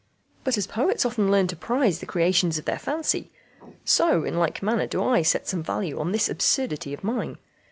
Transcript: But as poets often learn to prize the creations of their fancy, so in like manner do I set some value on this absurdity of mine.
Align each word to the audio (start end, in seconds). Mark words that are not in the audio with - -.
But 0.43 0.57
as 0.57 0.65
poets 0.65 1.05
often 1.05 1.29
learn 1.29 1.45
to 1.45 1.55
prize 1.55 1.99
the 1.99 2.07
creations 2.07 2.57
of 2.57 2.65
their 2.65 2.79
fancy, 2.79 3.31
so 3.85 4.23
in 4.23 4.35
like 4.39 4.63
manner 4.63 4.87
do 4.87 5.03
I 5.03 5.21
set 5.21 5.47
some 5.47 5.61
value 5.61 5.99
on 5.99 6.11
this 6.11 6.27
absurdity 6.27 6.91
of 6.91 7.03
mine. 7.03 7.37